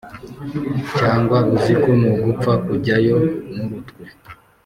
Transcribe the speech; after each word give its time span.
cyangwa 0.97 1.37
uzi 1.53 1.73
ngo 1.79 1.91
nugupfa 1.99 2.51
kujyayo 2.65 3.15
nurutwe 3.53 4.03